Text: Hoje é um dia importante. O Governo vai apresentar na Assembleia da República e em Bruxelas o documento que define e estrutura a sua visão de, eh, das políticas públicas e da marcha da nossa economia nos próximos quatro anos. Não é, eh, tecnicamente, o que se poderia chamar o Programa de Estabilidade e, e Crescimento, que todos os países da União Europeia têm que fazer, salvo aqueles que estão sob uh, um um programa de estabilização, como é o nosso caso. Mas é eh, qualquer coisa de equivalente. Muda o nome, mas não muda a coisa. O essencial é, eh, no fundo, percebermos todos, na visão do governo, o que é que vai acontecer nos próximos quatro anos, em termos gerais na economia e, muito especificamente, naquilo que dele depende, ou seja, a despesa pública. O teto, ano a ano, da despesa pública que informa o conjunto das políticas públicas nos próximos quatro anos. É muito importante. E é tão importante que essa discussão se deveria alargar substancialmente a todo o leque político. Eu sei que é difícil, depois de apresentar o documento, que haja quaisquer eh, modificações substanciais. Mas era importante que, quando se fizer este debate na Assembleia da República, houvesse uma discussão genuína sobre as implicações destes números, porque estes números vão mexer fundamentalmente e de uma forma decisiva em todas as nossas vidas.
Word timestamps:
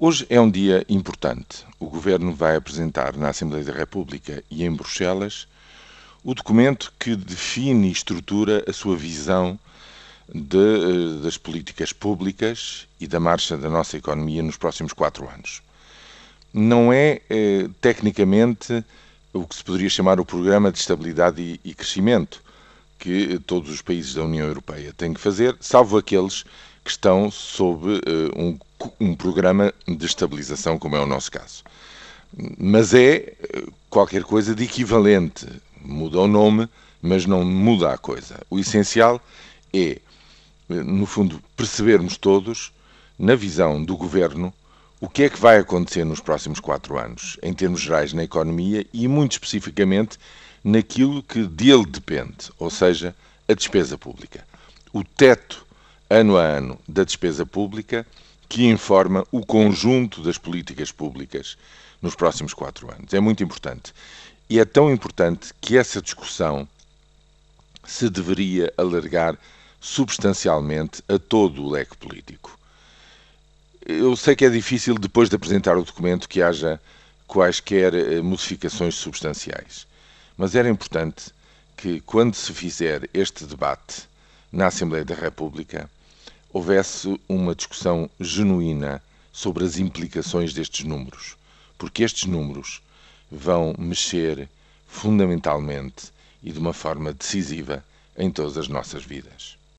Hoje 0.00 0.24
é 0.30 0.40
um 0.40 0.48
dia 0.48 0.86
importante. 0.88 1.66
O 1.80 1.86
Governo 1.86 2.32
vai 2.32 2.54
apresentar 2.54 3.16
na 3.16 3.30
Assembleia 3.30 3.64
da 3.64 3.72
República 3.72 4.44
e 4.48 4.62
em 4.62 4.72
Bruxelas 4.72 5.48
o 6.22 6.32
documento 6.36 6.92
que 7.00 7.16
define 7.16 7.88
e 7.88 7.90
estrutura 7.90 8.62
a 8.68 8.72
sua 8.72 8.96
visão 8.96 9.58
de, 10.32 10.56
eh, 10.56 11.22
das 11.24 11.36
políticas 11.36 11.92
públicas 11.92 12.86
e 13.00 13.08
da 13.08 13.18
marcha 13.18 13.56
da 13.56 13.68
nossa 13.68 13.96
economia 13.96 14.40
nos 14.40 14.56
próximos 14.56 14.92
quatro 14.92 15.28
anos. 15.28 15.62
Não 16.54 16.92
é, 16.92 17.20
eh, 17.28 17.68
tecnicamente, 17.80 18.84
o 19.32 19.48
que 19.48 19.56
se 19.56 19.64
poderia 19.64 19.90
chamar 19.90 20.20
o 20.20 20.24
Programa 20.24 20.70
de 20.70 20.78
Estabilidade 20.78 21.42
e, 21.42 21.60
e 21.70 21.74
Crescimento, 21.74 22.40
que 23.00 23.40
todos 23.40 23.68
os 23.68 23.82
países 23.82 24.14
da 24.14 24.22
União 24.22 24.46
Europeia 24.46 24.92
têm 24.96 25.12
que 25.12 25.20
fazer, 25.20 25.56
salvo 25.58 25.98
aqueles 25.98 26.44
que 26.84 26.90
estão 26.92 27.32
sob 27.32 27.94
uh, 27.94 28.00
um 28.36 28.56
um 29.00 29.14
programa 29.14 29.72
de 29.86 30.06
estabilização, 30.06 30.78
como 30.78 30.96
é 30.96 31.00
o 31.00 31.06
nosso 31.06 31.30
caso. 31.30 31.64
Mas 32.58 32.94
é 32.94 33.14
eh, 33.14 33.36
qualquer 33.88 34.22
coisa 34.22 34.54
de 34.54 34.64
equivalente. 34.64 35.46
Muda 35.80 36.20
o 36.20 36.28
nome, 36.28 36.68
mas 37.00 37.26
não 37.26 37.44
muda 37.44 37.92
a 37.92 37.98
coisa. 37.98 38.40
O 38.50 38.58
essencial 38.58 39.20
é, 39.72 39.90
eh, 39.90 40.00
no 40.68 41.06
fundo, 41.06 41.42
percebermos 41.56 42.16
todos, 42.16 42.72
na 43.18 43.34
visão 43.34 43.82
do 43.82 43.96
governo, 43.96 44.52
o 45.00 45.08
que 45.08 45.24
é 45.24 45.30
que 45.30 45.38
vai 45.38 45.58
acontecer 45.58 46.04
nos 46.04 46.20
próximos 46.20 46.60
quatro 46.60 46.98
anos, 46.98 47.36
em 47.42 47.52
termos 47.52 47.80
gerais 47.80 48.12
na 48.12 48.24
economia 48.24 48.84
e, 48.92 49.08
muito 49.08 49.32
especificamente, 49.32 50.18
naquilo 50.62 51.22
que 51.22 51.44
dele 51.44 51.86
depende, 51.86 52.50
ou 52.58 52.70
seja, 52.70 53.14
a 53.48 53.54
despesa 53.54 53.96
pública. 53.96 54.44
O 54.92 55.04
teto, 55.04 55.64
ano 56.10 56.36
a 56.36 56.42
ano, 56.42 56.78
da 56.86 57.04
despesa 57.04 57.46
pública 57.46 58.06
que 58.48 58.66
informa 58.66 59.26
o 59.30 59.44
conjunto 59.44 60.22
das 60.22 60.38
políticas 60.38 60.90
públicas 60.90 61.56
nos 62.00 62.14
próximos 62.14 62.54
quatro 62.54 62.90
anos. 62.90 63.12
É 63.12 63.20
muito 63.20 63.42
importante. 63.42 63.92
E 64.48 64.58
é 64.58 64.64
tão 64.64 64.90
importante 64.90 65.52
que 65.60 65.76
essa 65.76 66.00
discussão 66.00 66.66
se 67.84 68.08
deveria 68.08 68.72
alargar 68.76 69.36
substancialmente 69.80 71.02
a 71.08 71.18
todo 71.18 71.62
o 71.62 71.70
leque 71.70 71.96
político. 71.96 72.58
Eu 73.84 74.16
sei 74.16 74.34
que 74.34 74.44
é 74.44 74.50
difícil, 74.50 74.94
depois 74.96 75.28
de 75.28 75.36
apresentar 75.36 75.76
o 75.76 75.84
documento, 75.84 76.28
que 76.28 76.42
haja 76.42 76.80
quaisquer 77.26 77.94
eh, 77.94 78.20
modificações 78.20 78.94
substanciais. 78.94 79.86
Mas 80.36 80.54
era 80.54 80.68
importante 80.68 81.32
que, 81.76 82.00
quando 82.00 82.34
se 82.34 82.52
fizer 82.52 83.08
este 83.14 83.44
debate 83.44 84.08
na 84.52 84.66
Assembleia 84.66 85.04
da 85.04 85.14
República, 85.14 85.88
houvesse 86.52 87.20
uma 87.28 87.54
discussão 87.54 88.08
genuína 88.18 89.02
sobre 89.32 89.64
as 89.64 89.78
implicações 89.78 90.54
destes 90.54 90.84
números, 90.84 91.36
porque 91.76 92.02
estes 92.02 92.24
números 92.24 92.80
vão 93.30 93.74
mexer 93.78 94.48
fundamentalmente 94.86 96.10
e 96.42 96.50
de 96.50 96.58
uma 96.58 96.72
forma 96.72 97.12
decisiva 97.12 97.84
em 98.16 98.30
todas 98.30 98.56
as 98.56 98.68
nossas 98.68 99.04
vidas. 99.04 99.58